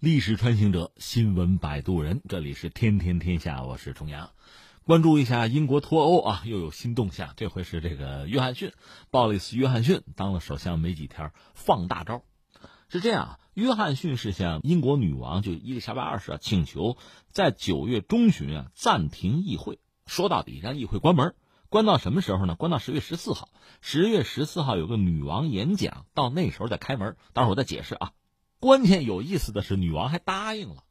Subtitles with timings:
[0.00, 4.30] 历史穿行者，新闻摆渡人，这里是天天天下，我是重阳。
[4.84, 7.32] 关注一下英国脱欧啊，又有新动向。
[7.36, 8.70] 这回是这个约翰逊，
[9.10, 12.22] 鲍里斯·约翰逊当了首相没几天，放大招。
[12.88, 16.96] 是这样，约翰逊是向英国女王就伊丽莎白二世啊请求，
[17.32, 21.34] 在九月中旬啊暂停议会，说到底让议会关门，
[21.70, 22.54] 关到什么时候呢？
[22.54, 23.48] 关到十月十四号。
[23.80, 27.16] 十月十四号有个女王演讲，到那时候再开门。
[27.32, 28.12] 待会儿我再解释啊。
[28.60, 30.82] 关键有意思的是，女王还答应了。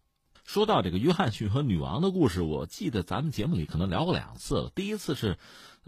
[0.46, 4.72] 说到这个约翰逊和女王的故事，我记得咱们节目里可能聊过两次了。
[4.74, 5.38] 第一次是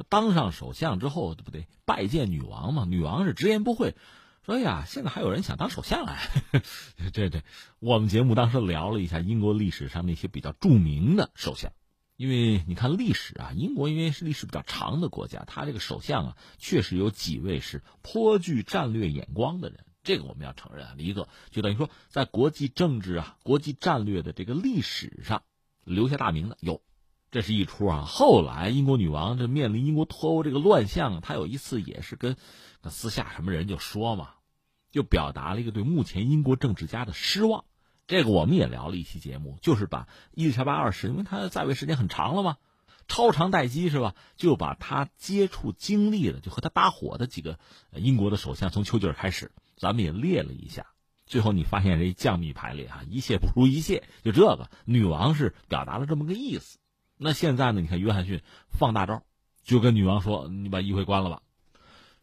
[0.09, 1.67] 当上首相之后，不对？
[1.85, 3.95] 拜见女王嘛，女王是直言不讳，
[4.45, 6.19] 说呀，现在还有人想当首相哎。
[7.13, 7.43] 这这，
[7.79, 11.71] 我们节目当时聊了一下英国历史上那些比较著名的首相，
[12.17, 19.85] 因为你看历史啊，英国因为是历史比较长的国家，他这个首相啊，确实有几位是颇具战略眼光的人。
[20.03, 25.43] 这个我们要承认啊，一个就等于说，在国际政治啊、国际战略的这个历史上
[25.83, 26.81] 留下大名的有，
[27.31, 28.05] 这是一出啊。
[28.05, 32.37] 后来英国女王这面临英国脱欧这个乱象，她有一次也是跟
[32.89, 34.35] 私下什么人就说嘛，
[34.89, 37.65] 就表达了一个对目前英国政治家的失望。
[38.07, 42.57] 这个我们也聊了一期节目，就是把伊丽莎白二世，因为她在位时间很长了嘛，
[43.07, 44.15] 超长待机是吧？
[44.35, 47.59] 就把他接触经历的，就和他搭伙的几个
[47.91, 49.51] 英国的首相，从丘吉尔开始。
[49.79, 50.85] 咱们也列了一下，
[51.25, 54.03] 最后你发现这降密排列啊，一切不如一切。
[54.23, 56.77] 就这个，女王是表达了这么个意思。
[57.17, 57.81] 那现在呢？
[57.81, 59.23] 你看约翰逊放大招，
[59.63, 61.41] 就跟女王说：“你把议会关了吧，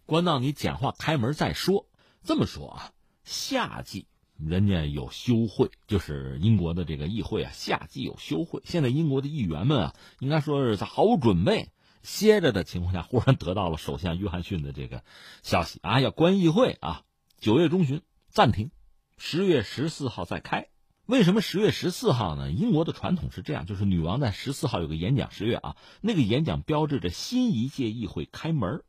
[0.06, 1.88] 关到你讲话开门再说。”
[2.24, 2.92] 这么说啊，
[3.24, 4.06] 夏季
[4.38, 8.60] 人家有休会，就是英国的这个议会啊，夏季有休会。
[8.64, 11.70] 现在英国的议员们啊，应该说是在毫无准备、
[12.02, 15.04] 歇着的情况下，忽然得到了首相约翰逊的这个
[15.42, 17.02] 消息啊，要关议会啊。
[17.39, 18.70] 九月中旬暂停，
[19.19, 20.69] 十月十四号再开。
[21.05, 22.51] 为什么十月十四号呢？
[22.51, 25.31] 英国的传统是这样，就是女王在十四号有个演讲。
[25.31, 28.83] 十月啊，那个演讲标志着新一届议会开门。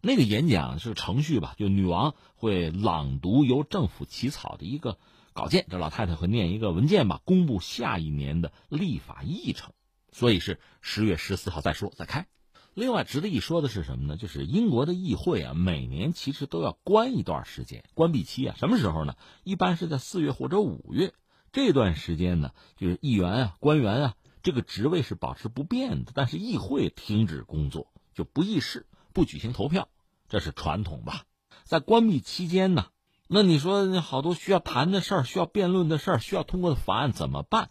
[0.00, 1.54] 那个演讲是程序吧？
[1.58, 4.96] 就女王会朗读由政府起草的一个
[5.32, 9.72] 稿件，这老太太会念一个文件吧，公布下一年的立法议程。
[10.12, 12.28] 所以是十月十四号再说再开。
[12.74, 14.16] 另外值得一说的是什么呢？
[14.16, 19.14] 就是英国的议会啊，每年其实都要关一段时间，关闭期啊，什么时候呢？
[19.44, 21.12] 一般是在四月或者五月。
[21.52, 29.88] 这段时间呢，就是议员啊、官员啊，这个职位是保持不变的，但是议会停止工作，就不议事、不举行投票，
[30.30, 31.24] 这是传统吧？
[31.64, 32.86] 在关闭期间呢，
[33.28, 37.68] 那你说好多需要谈的事儿、需要辩论的事儿、需要通过的法案怎么办？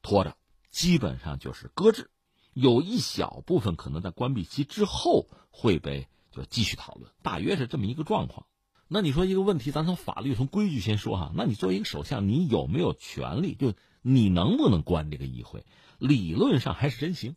[0.00, 0.38] 拖着，
[0.70, 2.10] 基本上就是搁置。
[2.60, 8.46] 有一小部分可能在关闭期之后会被就继续讨论，大约是这么一个状况。
[8.88, 11.30] 那你说一个问题，咱从法律、从规矩先说哈。
[11.36, 13.54] 那你作为一个首相，你有没有权利？
[13.54, 15.64] 就你能不能关这个议会？
[15.98, 17.36] 理论上还是真行。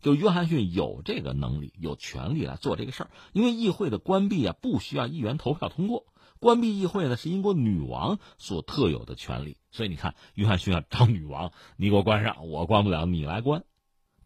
[0.00, 6.06] 就约翰逊有这个能力、有权利来做这个事儿，因为议会的关闭啊，不需要议员投票通过。
[6.40, 9.58] 关闭议会呢，是英国女王所特有的权利。
[9.70, 13.64] 所以你看，约翰逊要找女王，你给我关上，我关不了，你来关。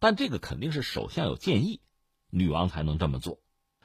[0.01, 1.79] 但这个肯定是首相有建议，
[2.31, 3.37] 女王才能这么做。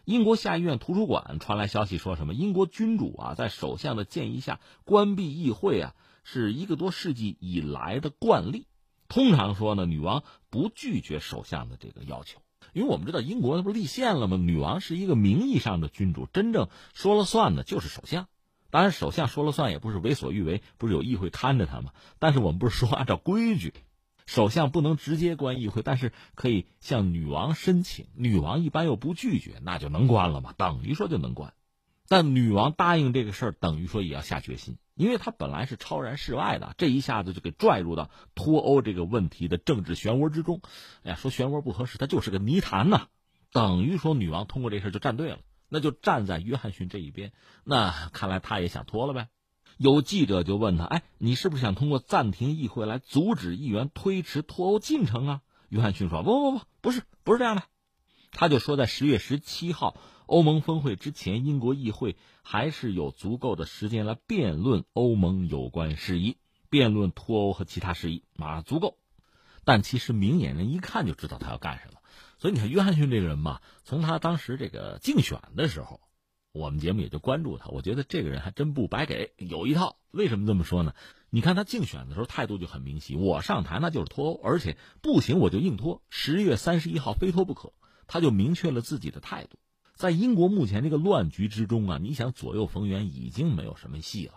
[0.06, 5.94] 英国下议院图书馆传来消息，说什么英国君主啊，在首相的建议下关闭议会啊，
[6.24, 8.66] 是一个多世纪以来的惯例。
[9.08, 12.40] 通常说呢，女王不拒绝首相的这个要求，
[12.72, 14.38] 因为我们知道英国那不是立宪了吗？
[14.38, 18.26] 女王是一个名义上的君主，真正说了算的就是首相。
[18.70, 21.92] 当然，首相说了算也不是为所欲为，不是有议会看着他吗？
[22.18, 23.74] 但是我们不是说按照规矩。
[24.26, 28.06] 首相不能直接关议会，但是可以向女王申请。
[28.14, 30.52] 女王一般又不拒绝，那就能关了嘛？
[30.56, 31.54] 等于说就能关。
[32.08, 40.60] 但女王答应这个事儿，等于说也要下决心，因为她本来是超然世外的，这一下子就给拽入到脱欧这个问题的政治漩涡之中。
[41.02, 43.08] 哎呀，说漩涡不合适，它就是个泥潭呐。
[43.52, 45.38] 等于说女王通过这事就站对了，
[45.68, 47.32] 那就站在约翰逊这一边。
[47.64, 49.28] 那看来他也想脱了呗。
[49.76, 57.62] 有记者就问他：“哎，你是不是想通过暂停议会来阻止议员推迟脱欧进程啊？”约翰逊说：“不不不，不是，不是这样的。”
[58.32, 59.96] 他就说，在十月十七号
[60.26, 66.36] 欧盟峰会之前，英国议会还是有足够的时间来辩论欧盟有关事宜，
[66.70, 68.96] 辩论脱欧和其他事宜，啊，足够。
[69.64, 72.00] 但其实明眼人一看就知道他要干什么。
[72.38, 76.00] 所以你看，约翰逊这个人嘛，从他当时这个竞选的时候。
[76.56, 79.96] 我们节目也就关注他，我觉得这个人还真不白给，有一套。
[80.10, 80.94] 为什么这么说呢？
[81.28, 87.72] 你看他竞选的时候态度就很明晰，我上台那就是脱欧，而且不行我就硬脱，十一月三十一号非脱不可，
[88.06, 89.58] 他就明确了自己的态度。
[89.94, 94.34] 在英国目前这个乱局之中啊，你想左右逢源已经没有什么戏了。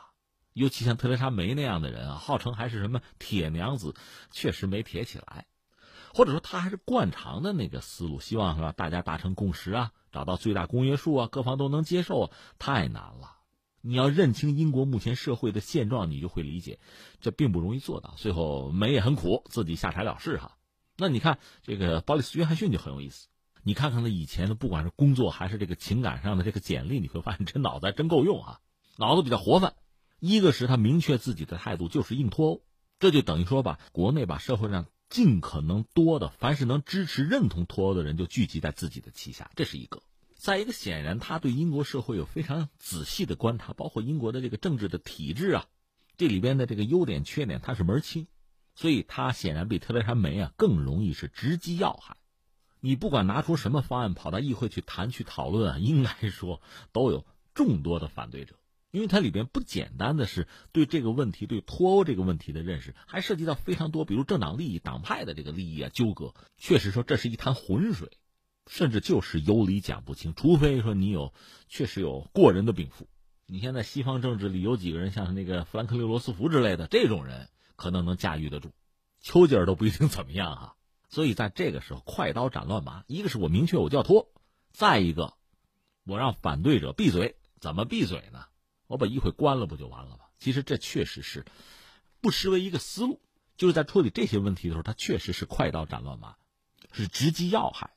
[0.54, 3.94] 尤其像特蕾莎梅那样的人啊，号称还是什么铁娘子，
[4.32, 5.46] 确实没铁起来。
[6.14, 8.72] 或者说，他还是惯常的那个思路，希望是吧？
[8.72, 13.38] 大家达成共识啊，找到最大公约数啊，各方都能接受啊，太难了。
[13.82, 16.80] 你要认清英国目前社会的现状，你就会理解，
[17.22, 18.14] 这并不容易做到。
[18.18, 20.58] 最后梅也很苦，自己下台了事哈。
[20.98, 23.30] 那你看这个鲍里斯·约翰逊就很有意思，
[23.64, 28.60] 你看看他以前的，不管是工作还是这个情感上的这个简历，你会发现这脑子还真够用啊，
[28.98, 29.74] 脑子比较活泛。
[30.20, 32.62] 一个是他明确自己的态度，就是硬脱欧，
[33.00, 40.04] 这就等于说吧，国内把社会上尽可能多的凡是能支持认同脱欧的人，就聚集在自己的旗下，这是一个。
[40.36, 45.66] 再一个，显然他对英国社会有非常仔细的观察，包括英国的这个政治的体制啊，
[46.16, 48.28] 这里边的这个优点缺点他是门清，
[48.76, 52.16] 所以他显然比特蕾莎梅啊更容易是直击要害。
[52.80, 56.62] 你不管拿出什么方案跑到议会去谈去讨论啊，应该说
[56.94, 58.56] 都有众多的反对者。
[58.92, 66.34] 因为它里边不简单的是对这个问题、对脱欧这个问题的认识，还涉及到非常多，比如政党利益、党派的这个利益啊纠葛。
[66.58, 68.10] 确实说这是一滩浑水，
[68.68, 70.34] 甚至就是有理讲不清。
[70.36, 71.34] 除非说你有
[71.68, 73.08] 确实有过人的禀赋。
[73.46, 78.72] 你现在西方政治里有几个人像那个富兰克林·罗斯福之类的这种人，可能能驾驭得住。
[79.22, 80.76] 丘吉尔都不一定怎么样哈。
[81.10, 84.32] 所以在这个时候，快刀斩乱麻，一个是我明确我就要脱，
[84.72, 85.34] 再一个，
[86.06, 87.36] 我让反对者闭嘴。
[87.60, 88.46] 怎么闭嘴呢？
[88.90, 90.26] 我把议会关了不就完了吗？
[90.40, 91.46] 其实这确实是
[92.22, 93.22] 不失为一个思路，
[93.56, 96.36] 就是在处理这些问题的时候，他确实是快刀斩乱麻，
[96.92, 97.92] 是直击要害。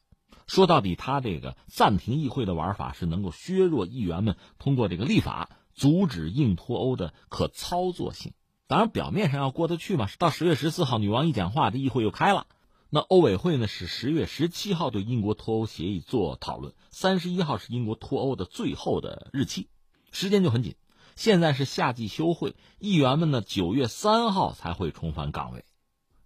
[0.47, 8.35] 说到底，他这个暂停议会的玩法是能够削弱议员们通过这个立法阻止硬脱欧的可操作性。
[8.67, 10.09] 当然，表面上要过得去嘛。
[10.19, 12.47] 到十月十四号，女王一讲话，这议会又开了。
[12.91, 19.69] 那欧委会呢是十月十七号对英国脱欧协议做讨论，三十一号是英国脱欧的最后的日期，
[20.11, 20.75] 时间就很紧。
[21.17, 25.65] 现在是夏季休会，议员们呢九月三号才会重返岗位，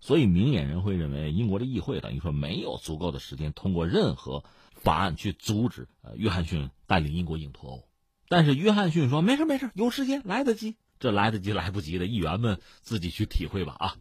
[0.00, 4.44] 所以明眼人会认为英国的议会等于说没有足够的时间通过任何
[4.74, 7.88] 法案去阻止呃约翰逊带领英国硬脱欧。
[8.28, 13.96] 但是约翰逊说没事没事，有时间来得及，这来得及来不及的议员们自己去体会吧啊。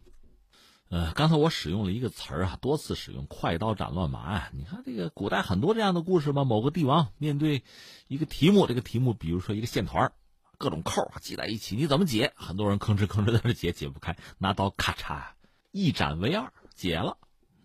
[0.88, 4.50] 呃，刚才我使用了一个词儿啊，多次使用“快刀斩乱麻”呀。
[4.52, 7.64] 你看这个古代很多这样的故事嘛，某个帝王面对
[8.06, 10.12] 一个题目，这个题目比如说一个线团儿。
[10.58, 12.32] 各种扣系在一起，你怎么解？
[12.34, 15.22] 很多人吭哧吭哧在这解，解不开，拿刀咔嚓
[15.70, 17.18] 一斩为二，解了。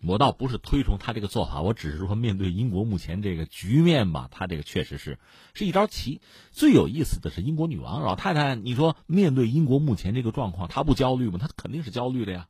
[0.04, 5.20] 我倒不是推崇他这个做法，我只是说面对英国目前这个局面吧，他这个确实是
[5.54, 6.20] 是一招棋。
[6.50, 11.38] 最有意思的是英国女王老太太，你说面对英国目前这个状况，她不焦虑吗？
[11.40, 12.48] 她肯定是焦虑的呀。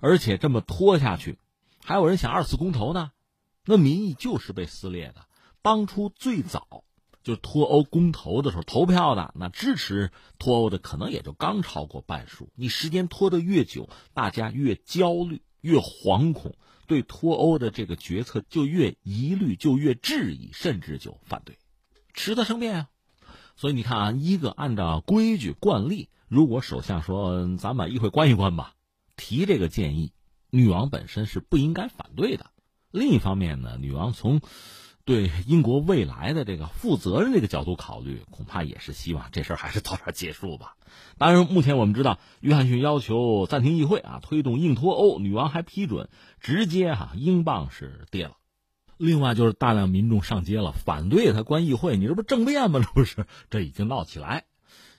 [0.00, 1.38] 而且这么拖下去，
[1.84, 3.12] 还有人想二次公投呢，
[3.64, 5.26] 那民意就是被撕裂的。
[5.62, 6.82] 当初最早。
[7.28, 12.48] 就脱欧公投的时候投票的，那支持脱欧的可能也就刚超过半数。
[12.54, 16.54] 你时间拖得越久，大家越焦虑、越惶恐，
[16.86, 21.58] 对脱欧的这个决策就越疑虑、就越质疑，甚至就反对，
[22.14, 22.88] 迟则生变啊。
[23.56, 28.72] 所以你看啊，一个按照规矩惯例，如果首相说咱把议会关一关吧，
[29.16, 30.12] 提这个建议，
[30.48, 32.52] 女王本身是不应该反对的。
[32.90, 34.40] 另一方面呢，女王从
[35.08, 40.76] 对英国未来的这个负责任这个角度考虑，恐怕也是希望这事儿还是早点结束吧。
[41.16, 48.36] 当然，目前我们知道，约翰逊要求暂停议会啊，推动硬脱欧，女王还批准，直接哈，英镑是跌了。
[48.98, 52.78] 另外就是大量民众上街了，反对他关议会，你这不政变吗？
[52.84, 54.44] 这不是，这已经闹起来。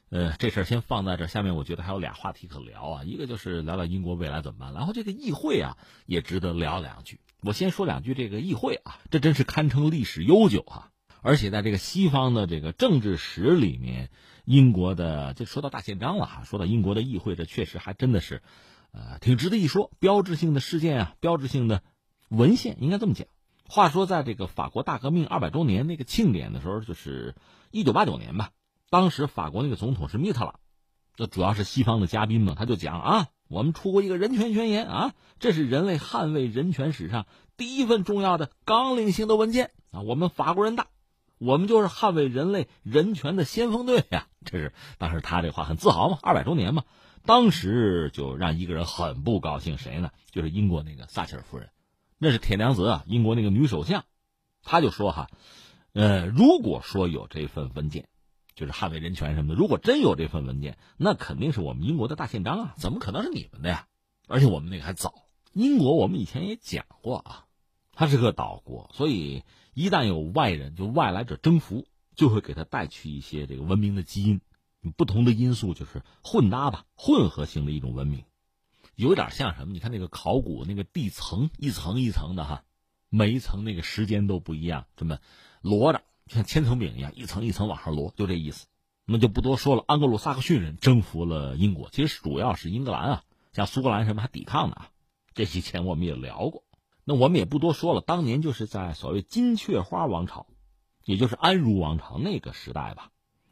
[0.10, 7.20] 呃，这事儿先放在这，下面我觉得还有俩话题可聊啊，一个就是聊聊英国未来怎么办，然后这个议会啊，也值得聊两句。
[7.42, 10.92] 我先说两句这个议会啊，这真是堪称历史悠久哈。
[11.22, 14.10] 而且在这个西方的这个政治史里面，
[14.46, 18.42] 英国的这说到大宪章了哈，说到英国的议会，这确实还真的是，
[18.92, 21.84] 呃，挺值得一说，标志性的事件啊，标志性的
[22.30, 23.28] 文献，应该这么讲。
[23.68, 27.36] 话说，在这个法国大革命二百周年那个庆典的时候，就是
[27.70, 28.52] 一九八九年吧，
[28.90, 30.60] 当时法国那个总统是密特朗，
[31.20, 33.28] 这主要是西方的嘉宾嘛，他就讲啊。
[33.50, 37.26] 我们出过一个人权宣言啊，这是人类捍卫人权史上
[37.58, 40.00] 第一份重要的纲领性的文件啊。
[40.00, 40.88] 我们法国人大，
[41.38, 44.28] 我们就是捍卫人类人权的先锋队呀。
[44.46, 46.86] 这是当时他这话很自豪嘛，二百周年嘛。
[47.26, 50.12] 当时就让一个人很不高兴，谁呢？
[50.32, 51.70] 就是英国那个撒切尔夫人，
[52.18, 54.06] 那是铁娘子啊，英国那个女首相，
[54.64, 55.28] 她就说哈，
[55.92, 58.08] 呃，如果说有这份文件。
[58.60, 63.88] 就是捍卫人权什么的，如果真有这份文件，那肯定是我们英国的大宪章啊，怎么可能是你们的呀？
[64.28, 65.14] 而且我们那个还早。
[65.54, 67.46] 英国我们以前也讲过啊，
[67.94, 71.88] 它是个岛国，所以一旦有外人，就外来者征服，
[72.18, 74.42] 就会给他带去一些这个文明的基因。
[74.98, 78.26] 不同的因素就是混搭吧，混合型的一种文明，
[78.96, 79.74] 有点像什么？
[79.74, 82.64] 你看那个考古那个地层一层一层的哈，
[83.10, 85.20] 每一层那个时间都不一样，这么
[85.62, 88.68] 摞着，像千层饼一样，一层一层往上摞，就这意思。
[89.06, 89.84] 那就不多说了。
[89.88, 94.90] 安格鲁萨克逊人征服了英国，其实主要是英格兰啊，像苏格兰什么还抵抗呢啊。
[95.34, 96.64] 这些前我们也聊过。
[97.04, 98.02] 那我们也不多说了。
[98.02, 100.46] 当年就是在所谓金雀花王朝，
[101.04, 103.10] 也就是安茹王朝那个时代吧。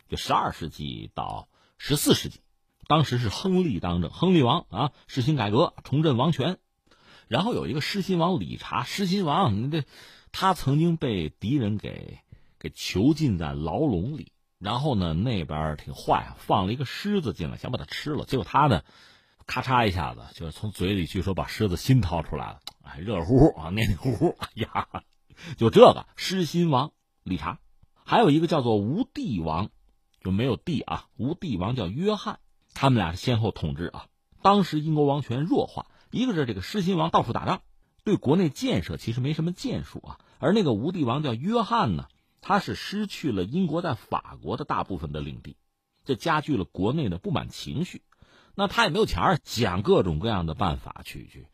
[0.07, 2.41] 就十二世纪到十四世纪，
[2.87, 6.59] 当时是亨利当政，亨利王啊实行改革，重振王权。
[7.27, 9.83] 然后有一个狮心王理查，狮心王，你这
[10.31, 12.19] 他曾经被敌人给
[12.67, 18.25] 给囚禁在牢笼里，然后呢那边挺坏，放了一个狮子进来，想把它吃了。
[18.25, 18.83] 结果他呢，
[19.45, 24.87] 咔嚓一下子，就是从嘴里据说把狮子心掏出来了，哎，热乎乎啊，黏黏糊糊，哎呀，
[25.55, 26.91] 就这个狮心王
[27.23, 27.59] 理查，
[28.03, 29.69] 还有一个叫做无帝王。
[30.19, 32.39] 就没有帝啊，无帝王叫约翰，
[32.73, 34.07] 他们俩是先后统治啊。
[34.41, 37.61] 当时英国王权弱化，一个是这个狮心王到处打仗，
[38.03, 40.19] 对国内建设其实没什么建树啊。
[40.39, 42.07] 而那个无帝王叫约翰呢，
[42.47, 45.57] 他是失去了英国在法国的大部分的领地，
[46.05, 48.03] 这加剧了国内的不满情绪。
[48.55, 51.47] 那他也没有钱儿想各种各样的办法去去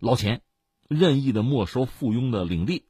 [0.00, 0.42] 捞钱，
[0.88, 2.84] 任意的没收附庸的领地。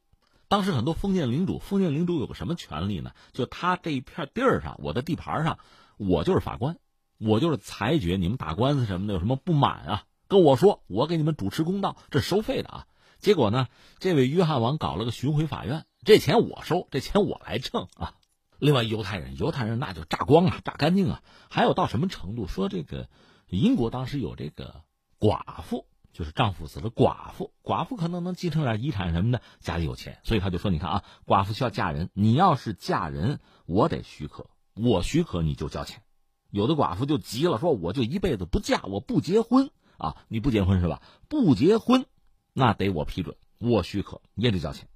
[0.48, 3.12] 当时很多封建领主，封建领主有个什么权利呢？
[3.32, 5.58] 就他这一片地儿上，我的地盘上，
[5.98, 6.78] 我就是法官，
[7.18, 12.86] 我就是裁决你们打官司什么的有什么不满啊，跟我说，我给你们主持公道，这收费的啊。
[13.18, 18.14] 结果呢，这位约翰王搞了个巡回法院，这钱我收，这钱我来挣啊。
[18.58, 21.22] 另外，犹太人，犹太人那就榨光啊，榨干净啊。
[21.48, 22.46] 还有到什么程度？
[22.46, 23.08] 说这个
[23.48, 24.82] 英国当时有这个
[25.18, 25.86] 寡妇。
[26.12, 36.02] 就是丈夫死了，寡妇，寡妇可能能继承点遗产什么的，家里有钱，所以他就说：“你看啊，寡妇需要嫁人，你要是嫁人，我得许可，我许可你就交钱。”
[36.50, 40.16] 有的寡妇就急了，说：“我就一辈子不嫁，我不结婚啊！
[40.26, 41.00] 你不结婚是吧？
[41.28, 42.04] 不结婚，
[42.52, 44.88] 那得我批准，我许可也得交钱。”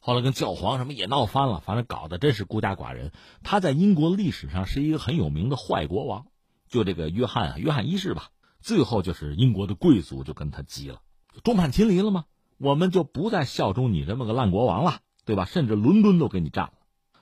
[0.00, 3.12] 后来跟教皇什么也闹翻了，反正搞得真是孤家寡人。
[3.42, 6.26] 他在英国历史上是一个很有名的坏国王，
[6.68, 8.30] 就这个约翰啊，约翰一世吧。
[8.60, 11.00] 最后就是英国的贵族就跟他急了，
[11.44, 12.24] 众叛亲离了吗？
[12.58, 15.44] 我们就不再效忠你这么个烂国王了，对吧？
[15.44, 16.72] 甚至伦敦都给你占了。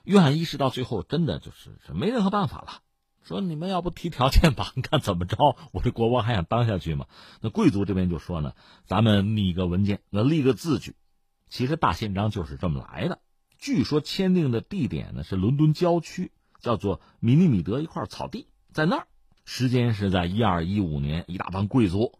[0.03, 2.81] 约翰一世到最后真的就是是没任何办法了，
[3.23, 4.71] 说你们要不提条件吧？
[4.75, 5.57] 你看怎么着？
[5.73, 7.05] 我这国王还想当下去吗？
[7.41, 8.53] 那贵族这边就说呢，
[8.85, 10.95] 咱们拟个文件，那立个字据。
[11.49, 13.19] 其实大宪章就是这么来的。
[13.57, 19.07] 据说签订的地点呢是伦敦郊区，叫做米尼米德一块草地，在那儿。
[19.45, 22.19] 时间是在一二一五年，一大帮贵族，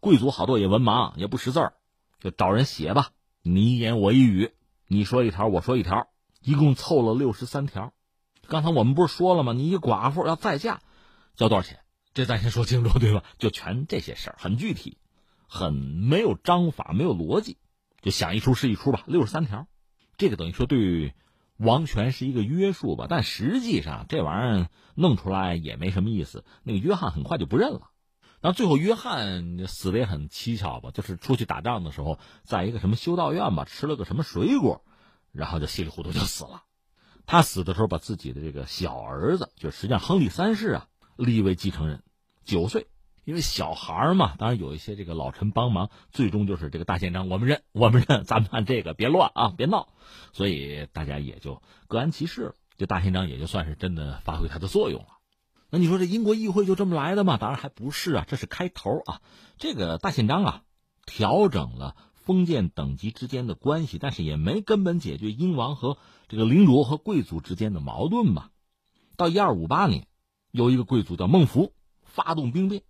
[0.00, 1.74] 贵族好多也文盲，也不识字儿，
[2.18, 3.10] 就找人写吧。
[3.42, 4.50] 你一言我一语，
[4.88, 6.08] 你说一条我说一条，
[6.40, 7.92] 一共凑了六十三条。
[8.48, 9.52] 刚才我们不是说了吗？
[9.52, 10.80] 你一寡妇要再嫁，
[11.36, 11.78] 交多少钱？
[12.12, 13.22] 这咱先说清楚，对吧？
[13.38, 14.98] 就全这些事儿，很具体，
[15.46, 17.56] 很没有章法，没有逻辑，
[18.04, 19.02] 就想一出是一出吧。
[19.08, 19.66] 六十三条，
[20.16, 21.12] 这个等于说对。
[21.56, 26.44] 王权是一个约束吧，但实际上这玩意儿弄出来也没什么意思。
[26.64, 27.90] 那个约翰很快就不认了，
[28.40, 34.84] 然后最后约翰死的也很蹊跷吧，就是出去打仗的时候，在一个什么修道院吧，吃了个什么水果，
[35.30, 36.64] 然后就稀里糊涂就死了。
[37.24, 42.02] 他死的时候把自己的这个小儿子，就实际上亨利三世啊，立为继承人，
[42.44, 42.88] 九岁。
[43.24, 49.88] 因为小孩嘛，当然有一些这个老臣帮忙，最终就是这个大宪章我们认，我们认，咱们按这个，别乱啊，别闹，
[50.32, 52.54] 所以大家也就各安其事了。
[52.76, 55.08] 这大宪章也就算是真的发挥它的作用了。
[55.70, 57.36] 那你说这英国议会就这么来的吗？
[57.36, 59.22] 当然还不是啊，这是开头啊。
[59.56, 60.62] 这个大宪章啊，
[61.06, 68.50] 调整了封建等级之间的关系，但是也没根本解决英王和这个领主和贵族之间的矛盾吧。
[69.16, 70.06] 到一二五八年，
[70.50, 72.82] 有一个贵族叫孟福，发动兵变。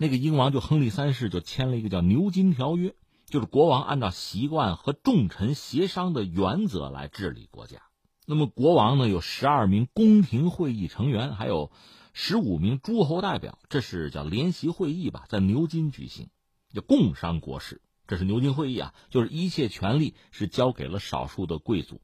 [0.00, 2.90] 那个英王就亨利三世就签了一个叫《牛津条约》，
[3.26, 7.82] 就是国王按照习惯和众臣协商的原则来治理国家。
[8.24, 11.72] 那么国王呢有十二名宫廷会议成员，还有
[12.12, 16.28] 十五名诸侯代表，这是叫联席会议吧，在牛津举行，
[16.72, 17.82] 叫共商国事。
[18.06, 22.00] 这是牛津会议啊，就是一切权力是交给了少数的贵族，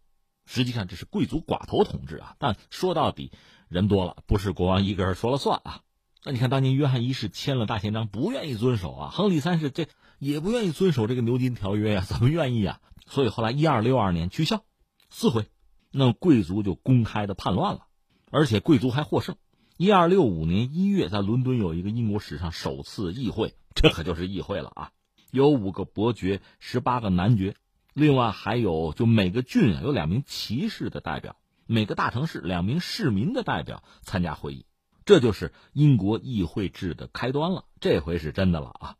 [0.47, 2.35] 实际上这是贵族寡头统治啊。
[2.41, 3.31] 但说到底，
[3.69, 5.83] 人多了，不是国王一个人说了算啊。
[6.27, 9.89] 那你看，当年约翰一世签了大宪章，不愿意遵守啊；亨利三世这
[10.19, 12.81] 也不愿意遵守这个牛津条约呀，怎么愿意啊？
[13.07, 14.65] 所以后来一二六二年取消，
[15.11, 15.45] 撕毁，
[15.91, 17.89] 那贵族就公开的叛乱了，
[18.31, 19.37] 而且贵族还获胜。
[19.77, 24.93] 一二六五年一月，在伦敦有一个英国史上首次议会，这可就是议会了啊！
[25.31, 27.55] 有五个伯爵，十八个男爵，
[27.93, 34.65] 另外还有就每个郡有两名骑士的代表，每个大城市两名市民的代表参加会议。
[35.05, 37.65] 这就是英国议会制的开端了。
[37.81, 38.97] 这回是真的了啊！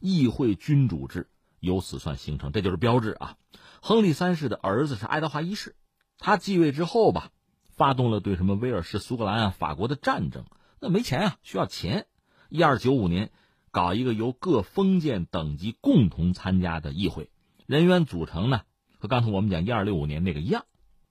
[0.00, 1.28] 议会君主制
[1.60, 3.36] 由此算形成，这就是标志啊。
[3.80, 5.74] 亨利三世的儿子是爱德华一世，
[6.18, 7.30] 他继位之后吧，
[7.76, 10.44] 发动了对什么威尔士、苏格兰啊、法国的战争，
[10.80, 12.06] 那没钱啊，需要钱。
[12.48, 13.30] 一二九五年，
[13.70, 17.30] 搞一个由各封建等级共同参加的议会，
[17.66, 18.62] 人员组成呢，
[18.98, 20.64] 和刚才我们讲一二六五年那个一样。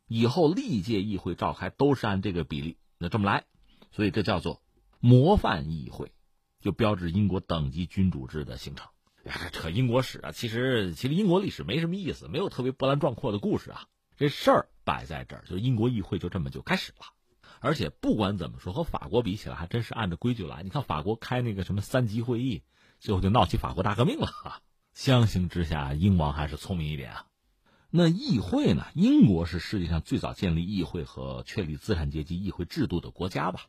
[0.07, 3.43] 以后历届议会召开都是按这个比例，那这么来，
[3.91, 4.61] 所以这叫做
[4.99, 6.11] 模范议会，
[6.59, 8.87] 就标志英国等级君主制的形成。
[9.51, 13.87] 扯英国史啊，其实其实英国历史没什么意思，没有特别波澜壮阔的故事啊。
[14.15, 17.05] 这事儿摆在这儿，就英国议会就这么就开始了。
[17.59, 20.63] 而且不管怎么说，和法国比起来，还真是按照规矩来。
[20.63, 22.63] 你看法国开那个什么三级会议，
[22.99, 24.29] 最后就闹起法国大革命了。
[24.93, 27.25] 相形之下，英王还是聪明一点啊。
[27.89, 28.85] 那议会呢？
[28.95, 33.67] 英国是世界上最早建立议会和确立资产阶级议会制度的国家吧？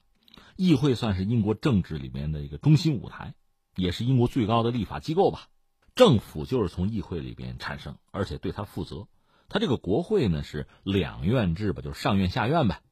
[0.57, 3.35] 议会算是英国政治里面的一个中心舞台，
[3.77, 5.49] 也是英国最高的立法机构吧？
[5.95, 9.09] 政府就是从议会里边产生，而且对他负责。
[9.49, 12.83] 他这个国会呢是两院制吧，就是上院下院呗。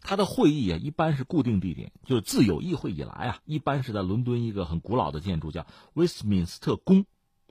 [0.00, 7.06] 他的会议啊一般是固定地点，就是自有议会以来啊，一般是在伦敦一个很古老的建筑叫威斯敏斯特宫。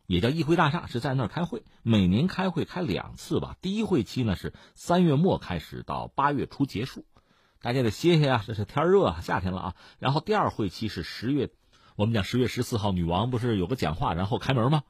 [0.08, 1.63] 也叫议会大厦，是在那儿开会。
[1.82, 3.58] 每年开会开两次吧。
[3.60, 7.06] 第一会期呢是三月末开始到八月初结束，
[7.62, 9.76] 大家得歇歇啊，这是天热，夏天了啊。
[10.00, 11.50] 然后第二会期是十月，
[11.96, 14.84] 我们讲十月十四号，女王不是有个讲话，然后开门吗？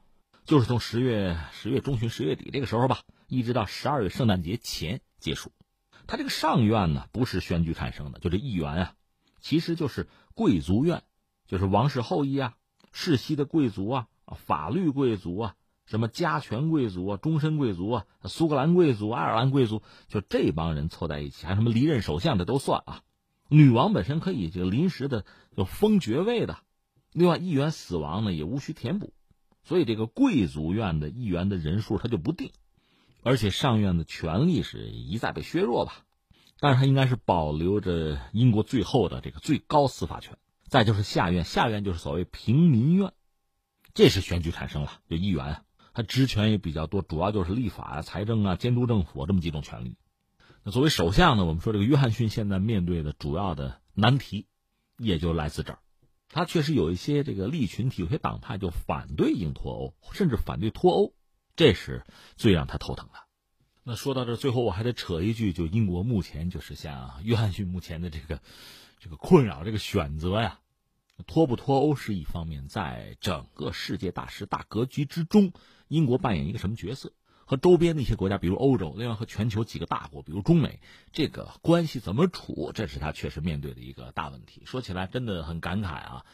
[0.44, 5.52] 就是从十月十月中旬、十月底这个时候吧，一直到十二月圣诞节前结束。
[6.06, 8.94] 他这个上院呢不是选举产生的，就这议员啊，
[9.40, 11.02] 其实就是贵族院，
[11.46, 12.54] 就是王室后裔啊、
[12.92, 13.88] 世袭的贵族。
[13.88, 14.08] 啊，
[14.44, 15.54] 法律贵族啊，
[15.86, 23.02] 什么加权贵族啊，终身贵族啊，苏格兰贵族、爱尔兰贵族，就这帮人凑在一起，还什么离任首相，这都算啊。
[23.48, 25.24] 女王本身可以就临时的
[25.56, 26.58] 就封爵位的，
[27.12, 29.12] 另外议员死亡呢也无需填补，
[29.62, 32.50] 所以这个贵族院的议员的人数它就不定，
[33.22, 36.04] 而且上院的权力是一再被削弱吧，
[36.58, 40.36] 但是它应该是保留着英国最后的这个最高司法权。
[40.68, 43.12] 再就是下院，下院就是所谓平民院。
[43.94, 45.62] 这是选举产生了，就议员啊，
[45.96, 49.96] 他职权也比较多，主要就是立法啊、财政啊、监督政府这么几种权利。
[50.62, 54.46] 那作为首相呢，我们说这个约翰逊现在面对的主要的难题，
[54.98, 55.78] 也就来自这儿。
[56.28, 61.14] 他确实有一些这个利群体、有些党派就反对英脱欧，甚至反对脱欧，
[61.56, 62.04] 这是
[62.36, 63.18] 最让他头疼的。
[63.82, 68.42] 那说到这，最后我还得扯一句，就英国目前就是像约翰逊目前的这个
[68.98, 70.60] 这个困扰，这个选择呀。
[71.26, 75.54] 脱不脱欧是一方面，在整个世界大势大格局之中，
[75.88, 77.12] 英国扮演一个什么角色？
[77.48, 80.80] 和周边的一些国家，比如欧洲，另外和全球几个大国，比如中美，
[81.12, 82.72] 这个关系怎么处？
[82.74, 84.62] 这是他确实面对的一个大问题。
[84.64, 86.26] 说起来真的很感慨啊！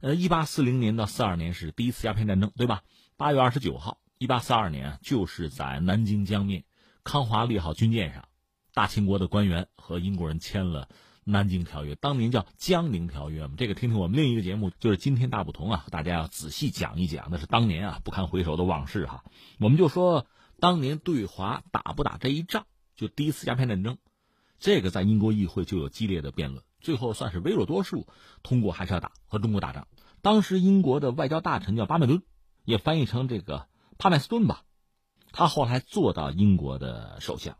[0.00, 2.82] 呃，一八四零年到四二年是第一次鸦片战争，对吧？
[3.16, 6.64] 八月二十九号，一八四二年就是在南京江面
[7.02, 8.28] 康华利号军舰上，
[8.74, 10.90] 大清国的官员和英国人签了。
[11.30, 19.22] 南京条约当年叫江宁条约嘛，这个听听我们另一个节目，就是今天大不同啊，大家要仔细讲一讲，那是当年啊不堪回首的往事哈。
[19.58, 20.26] 我们就说
[20.58, 22.64] 当年对华打不打这一仗，
[22.96, 23.98] 就第一次鸦片战争，
[24.58, 28.06] 这个在英国议会就有激烈的辩论，最后算是微弱多数
[28.42, 29.86] 通过，还是要打和中国打仗。
[30.22, 32.22] 当时英国的外交大臣叫巴麦敦，
[32.64, 34.62] 也翻译成这个帕麦斯顿吧，
[35.30, 37.58] 他后来做到英国的首相，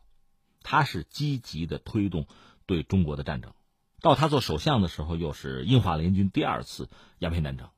[0.63, 2.27] 他是积极的推动
[2.65, 3.53] 对中国的战争。
[4.01, 7.69] 到他做首相的时候，又是英法联军第二次鸦片战争。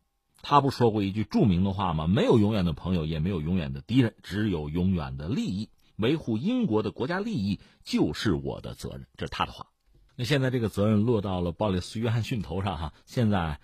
[0.42, 2.06] 他不说过一句著名的话吗？
[2.06, 5.70] 没有永远的朋友，也没有永远的敌人，只有永远的利益。
[5.96, 9.66] 维护英国的国家利益就是我的责任，这是他的话。
[10.16, 13.60] 那现在这个责任落到了鲍里斯·约翰逊头上，哈，现在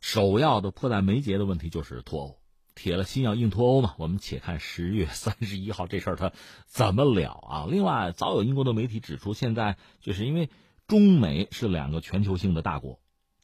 [0.00, 2.38] 首要的迫在眉睫的问题就是脱欧，
[2.74, 3.94] 铁了心要硬脱欧嘛。
[3.98, 6.32] 我们且看十月三十一号这事儿他
[6.66, 7.66] 怎么了啊？
[7.70, 10.48] 另外，早有英国的媒体指出，现在就是因为。
[10.88, 12.98] 中美是两个全球性的大国，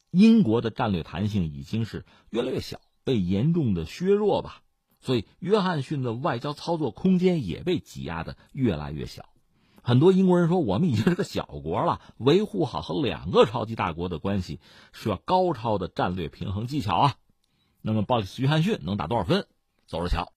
[0.09, 4.63] 英国的战略弹性已经是越来越小，被严重的削弱吧。
[4.99, 9.29] 所以，约翰逊的外交操作空间也被挤压的越来越小。
[9.83, 14.59] 很多英国人说，我们已经是个小国了，维护好和两个超级大国的关系，
[14.91, 17.15] 需要高超的战略平衡技巧啊。
[17.83, 19.45] 那么，鲍里斯·约翰逊能打多少分？
[19.85, 20.33] 走着瞧。